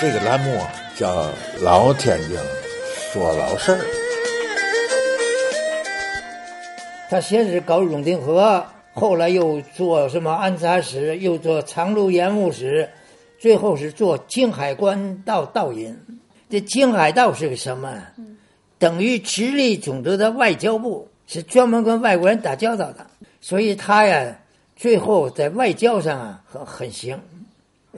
[0.00, 1.28] 这个栏目啊叫
[1.60, 2.38] “老天津
[3.12, 3.80] 说老事儿”。
[7.10, 8.64] 他先是搞永定河，
[8.94, 12.88] 后来又做什么安察使，又做长路盐务使，
[13.40, 15.98] 最后是做京海关道道引。
[16.48, 18.00] 这京海道是个什么？
[18.78, 23.04] 等于直隶总督的外交部，是专门跟外国人打交道的。
[23.40, 24.38] 所以他呀，
[24.76, 27.20] 最后在外交上啊很很行。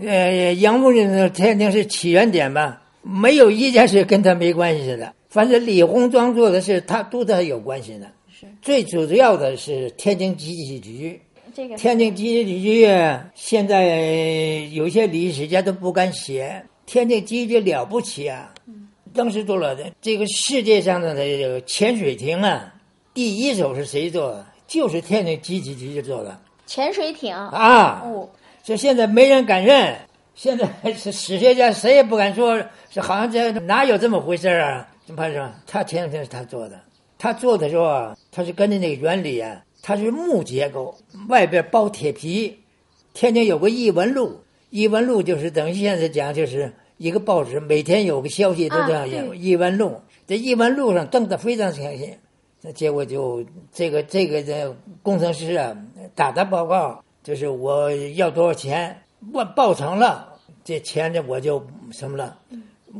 [0.06, 5.12] 呃，杨牧人天津是起源点吧，没有一件事跟他没关系的。
[5.28, 8.10] 反正李鸿章做的事，他都跟他有关系的。
[8.32, 11.20] 是最主要的是天津集体局。
[11.55, 12.88] 这个天津集体局
[13.34, 13.96] 现在
[14.72, 18.52] 有些历史家都不敢写，天津集体局了不起啊！
[19.12, 22.72] 当时做了的这个世界上的这个潜水艇啊，
[23.12, 24.46] 第一艘是谁做的？
[24.69, 28.02] 就是天津集体局做的潜水艇啊！
[28.05, 28.28] 哦，
[28.62, 29.96] 这现在没人敢认，
[30.34, 34.89] 现在是史学家谁也不敢说，是好像这哪有这么回事啊？
[35.06, 35.50] 怎么说？
[35.66, 36.81] 他前两天是他做的，
[37.19, 40.97] 他做的时候啊，他是根据那个原理啊，它是木结构，
[41.28, 42.56] 外边包铁皮。
[43.12, 49.27] 天津有个异闻录，异闻录就是等于现在讲就是一个报纸，每天有个消息都这样啊演。
[49.27, 52.14] 对异闻录，这异闻录上登的非常详细。
[52.62, 54.72] 那结果就这个这个这
[55.03, 55.77] 工程师啊
[56.14, 62.38] 打的报告，就是我要多少钱，我报成了，这钱呢我就什么了，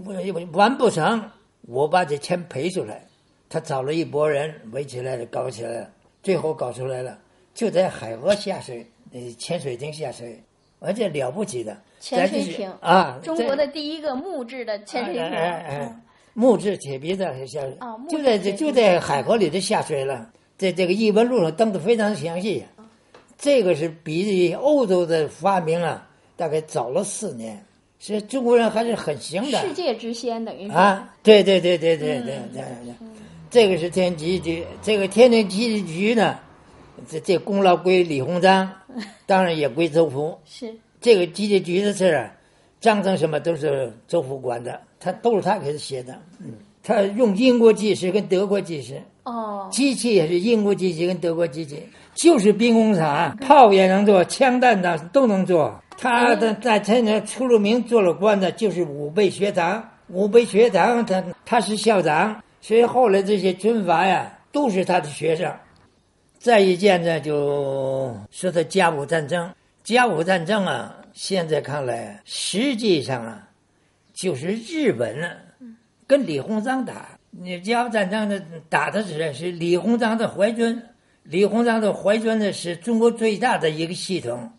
[0.05, 0.15] 我
[0.53, 1.23] 完不成，
[1.63, 3.07] 我把这钱赔出来。
[3.49, 5.91] 他找了一拨人围起来了，搞起来了，
[6.23, 7.19] 最后搞出来了，
[7.53, 10.41] 就在海河下水，呃，潜水艇下水，
[10.79, 15.23] 而且了不起的潜水艇啊，中国的第一个木质的潜水艇。
[15.23, 15.97] 哎哎哎
[16.33, 17.77] 木质铁皮的下水，
[18.09, 22.65] 就在这就在海河里头下水了，在这个异闻录上登的非常详细。
[23.41, 27.65] 这个是比欧洲的发明啊，大概早了四年，
[27.99, 29.59] 是中国人还是很行的。
[29.61, 30.75] 世界之先等于是。
[30.75, 32.65] 啊，对对对对对对对
[33.51, 36.39] 这个是天津局，这个天津集体局呢，
[37.09, 38.71] 这这功劳归李鸿章，
[39.25, 40.39] 当然也归周福。
[40.45, 40.73] 是。
[41.01, 42.33] 这个集体局的事儿啊，
[42.79, 46.21] 章程什么都是周福管的，他都是他给他写的。
[46.39, 51.83] 嗯，他用英国技师跟德国技师，哦，机器也是英国机器跟德国机器，
[52.21, 55.83] 就是兵工厂，炮也能做，枪弹的都能做。
[55.97, 65.51] 他的在天津出了名做了官的，就是武备学堂，武备学堂他他是校长，所以后来这些军阀呀都是他的学生。
[66.39, 69.51] 再一见呢，就说他甲午战争，
[69.83, 73.49] 甲午战争啊，现在看来实际上啊，
[74.13, 75.33] 就是日本啊
[76.07, 77.19] 跟李鸿章打。
[77.31, 80.83] 你甲午战争的打的是是李鸿章的淮军，
[81.23, 84.51] 李鸿章的淮军呢是中国最大的一个系统，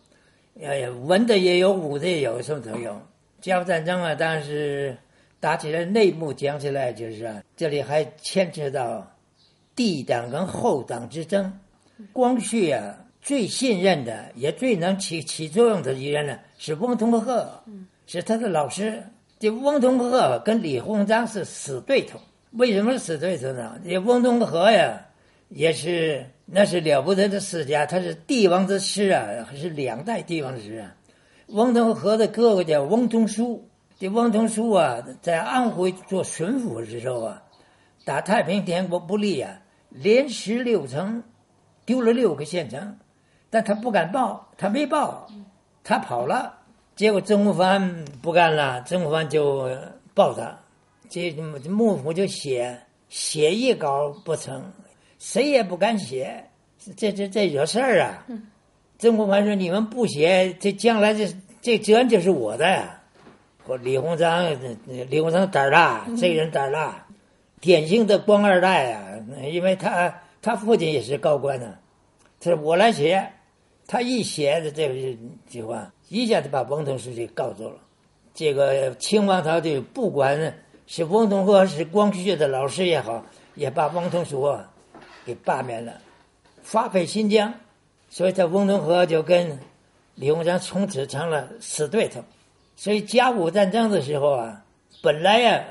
[0.60, 3.00] 呃，文的也有，武的也有，什么都有。
[3.40, 4.96] 甲午战争啊，当然是
[5.40, 9.06] 打起来内幕讲起来就是啊，这里还牵扯到
[9.74, 11.52] 帝党跟后党之争。
[12.12, 17.46] 光绪啊，最信任的也最能起起作用的一人呢，是翁同龢，
[18.06, 19.02] 是他的老师。
[19.38, 22.18] 这翁同龢跟李鸿章是死对头。
[22.52, 23.80] 为什么是死对头呢？
[23.84, 25.04] 这翁同龢呀，
[25.54, 30.94] 也是那是了不得的世家，他是帝王之师啊，还是两代帝王之师啊。
[31.48, 33.68] 翁同龢的哥哥叫翁同书，
[33.98, 37.42] 这翁同书啊，在安徽做巡抚的时候啊，
[38.04, 41.22] 打太平天国不利啊，连失六城，
[41.84, 42.96] 丢了六个县城，
[43.50, 45.28] 但他不敢报，他没报，
[45.84, 46.58] 他跑了。
[46.96, 49.68] 结果曾国藩不干了，曾国藩就
[50.14, 50.58] 报他，
[51.08, 51.30] 这
[51.68, 54.72] 幕府就写写一稿不成，
[55.22, 56.44] 谁也不敢写，
[56.96, 58.26] 这这这惹事儿啊！
[58.98, 63.00] 曾国藩说：“你们不写，这将来这这责任就是我的呀。”
[63.64, 64.44] 或李鸿章，
[65.08, 67.06] 李鸿章胆儿大，这个人胆儿大，
[67.60, 69.16] 典型的官二代啊！
[69.48, 70.12] 因为他
[70.42, 71.72] 他父亲也是高官呢、
[72.40, 73.24] 他说我来写，
[73.86, 75.16] 他一写的这个
[75.48, 77.76] 句话，一下子把翁同书给告走了。
[78.34, 80.58] 这个清王朝的不管
[80.88, 84.68] 是翁同龢是光绪的老师也好，也把翁同书啊
[85.24, 86.00] 给罢免了，
[86.62, 87.52] 发配新疆。
[88.10, 89.58] 所以他翁同龢就跟
[90.14, 92.22] 李鸿章从此成了死对头。
[92.76, 94.64] 所以甲午战争的时候啊，
[95.02, 95.64] 本来呀、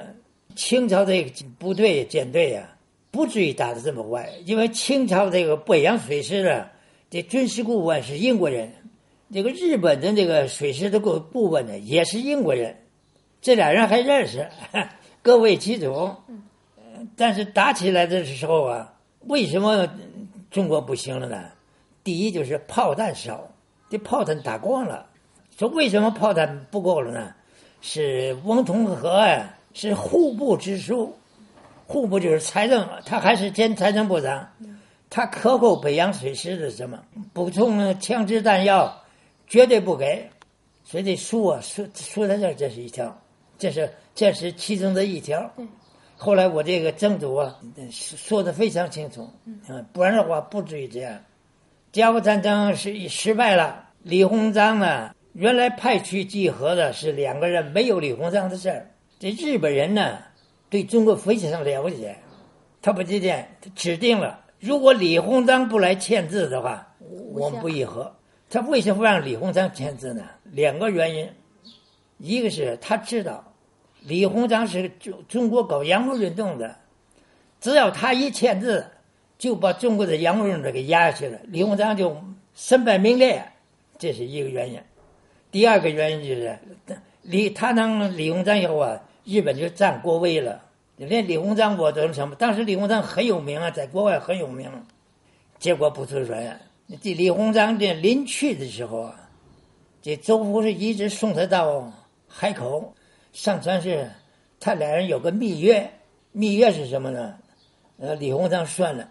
[0.55, 2.67] 清朝这个部队舰队呀、
[3.11, 6.71] 不至于打得这么坏，因为清朝这个北洋水师啊，
[7.09, 8.71] 这军事顾问是英国人，
[9.33, 12.75] 这个日本的这个水师的顾顾问呢也是英国人，
[13.41, 14.49] 这俩人还认识，
[15.21, 15.93] 各为其主。
[15.93, 16.15] 呃
[17.17, 18.90] 但是打起来的时候啊，
[19.27, 19.87] 为什么
[20.49, 21.43] 中国不行了呢？
[22.03, 23.47] 第一就是炮弹少，
[23.89, 25.05] 这炮弹打光了。
[25.57, 27.33] 说为什么炮弹不够了呢？
[27.81, 31.15] 是翁同龢啊，是户部支书，
[31.85, 34.47] 户部就是财政，他还是兼财政部长。
[35.09, 36.97] 他克扣北洋水师的什么
[37.33, 39.03] 补充枪支弹药，
[39.47, 40.29] 绝对不给。
[40.83, 43.15] 所以这书啊，说说在这，这是一条，
[43.57, 45.51] 这是这是其中的一条。
[46.23, 47.59] 后来我这个曾祖啊，
[47.89, 49.27] 说的非常清楚，
[49.67, 51.19] 嗯，不然的话不至于这样。
[51.91, 58.91] 甲午战争是失败了，李鸿章呢，原来派去集合的是两个人，没有李鸿章的事儿。
[59.17, 60.19] 这日本人呢，
[60.69, 62.15] 对中国非常了解，
[62.83, 64.41] 他把这件指定了。
[64.59, 66.87] 如果李鸿章不来签字的话，
[67.33, 68.15] 我们不议和。
[68.47, 70.23] 他为什么让李鸿章签字呢？
[70.43, 71.27] 两个原因，
[72.19, 73.50] 一个是他知道
[74.01, 76.75] 李鸿章是中中国搞洋务运动的，
[77.59, 78.85] 只要他一签字，
[79.37, 82.15] 就把中国的洋务运动给压下去了，李鸿章就
[82.53, 83.43] 身败名裂，
[83.97, 84.79] 这是一个原因。
[85.51, 86.57] 第二个原因就是
[87.21, 90.61] 李他当李鸿章以后啊，日本就占国威了。
[90.97, 92.35] 连李鸿章我都能什么？
[92.35, 94.69] 当时李鸿章很有名啊，在国外很有名。
[95.59, 96.59] 结果不出人。
[97.01, 99.29] 这李鸿章这临去的时候啊，
[100.01, 101.91] 这周福是一直送他到
[102.27, 102.93] 海口，
[103.33, 104.09] 上船是，
[104.59, 105.91] 他俩人有个密约，
[106.31, 107.35] 密约是什么呢？
[107.99, 109.09] 呃，李鸿章算了，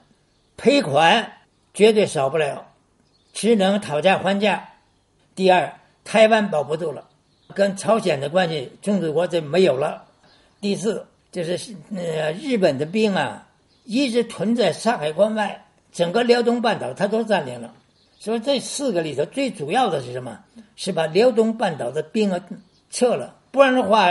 [0.56, 1.32] 赔款
[1.74, 2.66] 绝对少不了，
[3.32, 4.68] 只能讨价还价。
[5.34, 5.72] 第二，
[6.04, 7.08] 台湾保不住了，
[7.54, 10.04] 跟朝鲜的关系，中国这没有了。
[10.60, 11.06] 第四。
[11.32, 13.46] 就是呃，日本的兵啊，
[13.84, 17.72] 一直屯在山海关外，整个辽东半岛他都占领了。
[18.18, 20.40] 所以这四个里头最主要的是什么？
[20.74, 22.44] 是把辽东半岛的兵啊
[22.90, 24.08] 撤了，不然的话，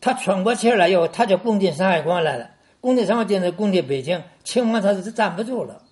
[0.00, 2.50] 他喘过气来以后，他就攻进山海关来了。
[2.80, 5.82] 攻进山海关，攻进北京，清王他是站不住了。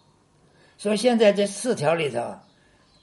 [0.79, 2.35] 所以现在这四条里头，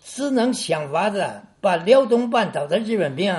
[0.04, 1.25] 只能想法子
[1.62, 3.36] 把辽东半岛的日本兵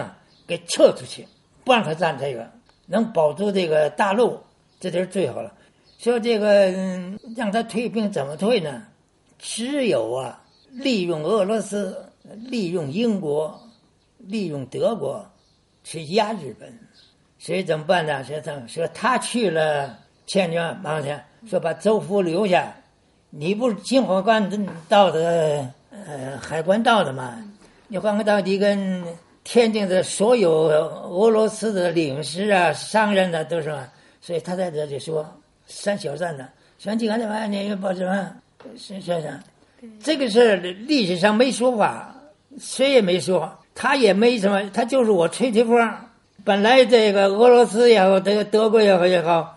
[0.46, 1.26] 给撤出去，
[1.64, 2.48] 不让他占这个。
[2.86, 4.38] 能保住这个大陆，
[4.78, 5.52] 这就是最好了。
[5.98, 6.70] 说这个
[7.34, 8.84] 让他退兵怎么退呢？
[9.38, 10.40] 只有啊，
[10.70, 13.60] 利用俄罗斯、利用英国、
[14.18, 15.26] 利用德国
[15.86, 16.68] 去压日本。
[17.38, 18.24] 所以怎么办呢？
[18.24, 19.96] 说他说他去了
[20.26, 22.74] 千军万险，说把周福留下。
[23.30, 24.50] 你不是金华关
[24.88, 27.38] 到的呃海关到的吗？
[27.86, 29.04] 你换个到底跟。
[29.48, 33.86] 天津的所有俄罗斯的领事啊、商人呢，都是嘛，
[34.20, 35.24] 所以他在这里说
[35.68, 36.48] 三小站呢，
[36.80, 38.36] 说几个什么，你报什么？
[38.76, 39.40] 是先生，
[40.02, 42.12] 这个事历史上没说法，
[42.58, 45.94] 谁也没说，他也没什么，他就是我吹吹风。
[46.42, 49.56] 本来这个俄罗斯也好，这个德国也好也好，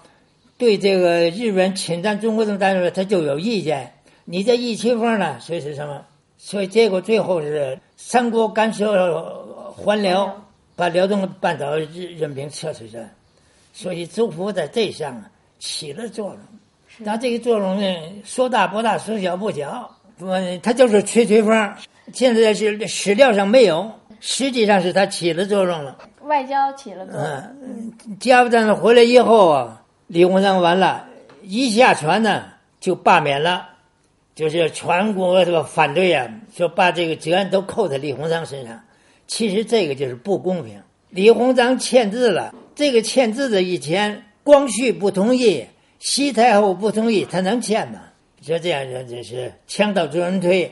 [0.57, 3.93] 对这个日本侵占中国这么大他就有意见。
[4.25, 6.05] 你这一吹风呢，所以是什么？
[6.37, 9.49] 所以结果最后是三国干涉。
[9.81, 10.35] 还辽，
[10.75, 12.97] 把辽东半岛日任凭撤出去，
[13.71, 15.23] 所以周福在这上
[15.57, 16.37] 起了作用。
[17.05, 17.95] 但这个作用呢，
[18.25, 20.27] 说大不大，说小不小，不，
[20.61, 21.73] 他就是吹吹风。
[22.11, 23.89] 现在是史料上没有，
[24.19, 25.97] 实际上是他起了作用了。
[26.23, 27.23] 外交起了作用。
[27.23, 31.05] 嗯，甲午战争回来以后啊，李鸿章完了，
[31.41, 32.43] 一下船呢
[32.79, 33.67] 就罢免了，
[34.35, 38.79] 就是全国这个反对啊，说把这个责任都扣在李鸿章身上。
[39.27, 40.81] 其实这个就是不公平。
[41.09, 45.65] 李鸿章签字了，这个签字的以前，光绪不同意，
[45.97, 48.01] 西太后不同意，他能签吗？
[48.41, 50.71] 说这样说就是枪到中人推，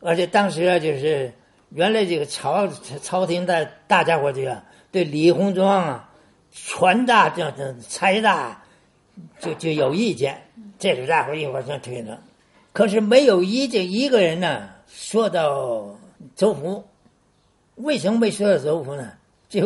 [0.00, 1.32] 而且当时啊，就是
[1.70, 2.66] 原来这个朝
[3.02, 6.10] 朝廷的大家伙这个对李鸿章啊，
[6.50, 8.62] 权大这这财大，
[9.38, 10.40] 就就有意见，
[10.78, 12.18] 这是大伙一会儿算推了。
[12.72, 15.94] 可是没有一这一个人呢，说到
[16.34, 16.84] 周福。
[17.74, 19.12] 为什么没说到周福呢？
[19.48, 19.60] 这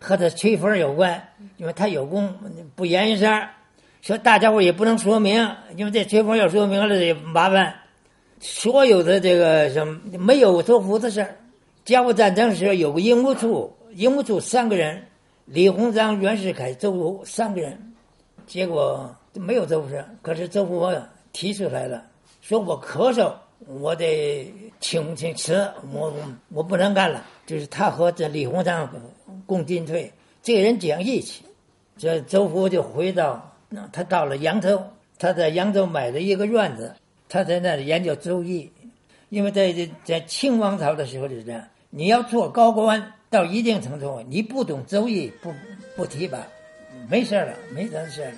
[0.00, 1.22] 和他吹风有关，
[1.56, 2.32] 因为他有功
[2.74, 3.48] 不言一声，
[4.00, 7.74] 说大家伙也不能说明，因为这吹风要说明了也麻烦。
[8.40, 11.36] 所有的这个什么没有周福的事儿。
[11.88, 15.02] 甲午战争时候有个英务处，英务处三个人，
[15.46, 17.94] 李鸿章、袁世凯、周福三个人，
[18.46, 20.04] 结果没有周福生。
[20.20, 20.86] 可是周福
[21.32, 22.04] 提出来了，
[22.42, 23.32] 说我咳嗽。
[23.66, 26.12] 我得请请辞，我
[26.50, 27.24] 我不能干了。
[27.46, 28.86] 就是他和这李鸿章
[29.46, 31.42] 共进退，这个人讲义气。
[31.96, 33.50] 这周福就回到，
[33.90, 34.78] 他到了扬州，
[35.18, 36.94] 他在扬州买了一个院子，
[37.30, 38.70] 他在那里研究周易。
[39.30, 45.54] 因为在在清王朝的时候就是这样，你要做高官到一定程度，你不懂周易，不
[45.96, 46.38] 不提拔，
[47.08, 48.32] 没事了，没他的事了。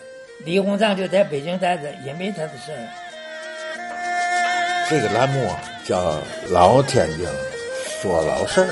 [0.45, 2.89] 李鸿章就在北京待着，也没他的事了。
[4.89, 6.13] 这个栏目啊叫
[6.51, 7.27] 《老天津
[8.01, 8.67] 说老事儿》。